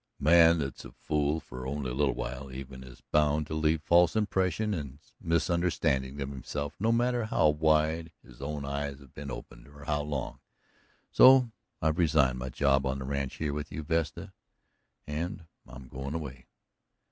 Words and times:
"A 0.19 0.23
man 0.23 0.57
that's 0.57 0.83
a 0.83 0.91
fool 0.93 1.39
for 1.39 1.67
only 1.67 1.91
a 1.91 1.93
little 1.93 2.15
while, 2.15 2.51
even, 2.51 2.83
is 2.83 3.03
bound 3.11 3.45
to 3.45 3.53
leave 3.53 3.83
false 3.83 4.15
impressions 4.15 4.75
and 4.75 4.97
misunderstandings 5.29 6.19
of 6.19 6.29
himself, 6.29 6.73
no 6.79 6.91
matter 6.91 7.25
how 7.25 7.49
wide 7.49 8.11
his 8.23 8.41
own 8.41 8.65
eyes 8.65 8.97
have 8.99 9.13
been 9.13 9.29
opened, 9.29 9.67
or 9.67 9.83
how 9.83 10.01
long. 10.01 10.39
So 11.11 11.51
I've 11.83 11.99
resigned 11.99 12.39
my 12.39 12.49
job 12.49 12.83
on 12.83 12.97
the 12.97 13.05
ranch 13.05 13.35
here 13.35 13.53
with 13.53 13.71
you, 13.71 13.83
Vesta, 13.83 14.33
and 15.05 15.45
I'm 15.67 15.87
going 15.87 16.15
away." 16.15 16.47